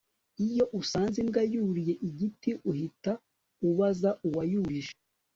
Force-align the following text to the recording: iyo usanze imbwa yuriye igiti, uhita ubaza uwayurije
iyo 0.45 0.65
usanze 0.79 1.15
imbwa 1.23 1.41
yuriye 1.53 1.93
igiti, 2.07 2.49
uhita 2.71 3.11
ubaza 3.67 4.09
uwayurije 4.27 4.93